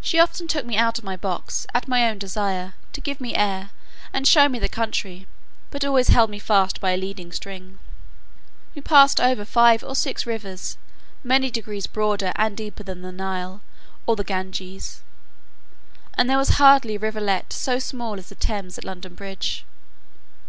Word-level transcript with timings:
She 0.00 0.20
often 0.20 0.46
took 0.46 0.64
me 0.64 0.76
out 0.76 0.98
of 1.00 1.04
my 1.04 1.16
box, 1.16 1.66
at 1.74 1.88
my 1.88 2.08
own 2.08 2.16
desire, 2.16 2.74
to 2.92 3.00
give 3.00 3.20
me 3.20 3.34
air, 3.34 3.70
and 4.12 4.24
show 4.24 4.48
me 4.48 4.60
the 4.60 4.68
country, 4.68 5.26
but 5.72 5.84
always 5.84 6.10
held 6.10 6.30
me 6.30 6.38
fast 6.38 6.80
by 6.80 6.92
a 6.92 6.96
leading 6.96 7.32
string. 7.32 7.80
We 8.76 8.82
passed 8.82 9.20
over 9.20 9.44
five 9.44 9.82
or 9.82 9.96
six 9.96 10.24
rivers, 10.26 10.78
many 11.24 11.50
degrees 11.50 11.88
broader 11.88 12.32
and 12.36 12.56
deeper 12.56 12.84
than 12.84 13.02
the 13.02 13.10
Nile 13.10 13.60
or 14.06 14.14
the 14.14 14.22
Ganges: 14.22 15.02
and 16.14 16.30
there 16.30 16.38
was 16.38 16.50
hardly 16.62 16.94
a 16.94 17.00
rivulet 17.00 17.52
so 17.52 17.80
small 17.80 18.16
as 18.16 18.28
the 18.28 18.36
Thames 18.36 18.78
at 18.78 18.84
London 18.84 19.16
Bridge. 19.16 19.64